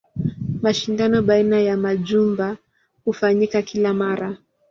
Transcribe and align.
Mashindano 0.61 1.21
baina 1.21 1.59
ya 1.61 1.77
majumba 1.77 2.57
hufanyika 3.05 3.61
kila 3.61 3.93
mara. 3.93 4.37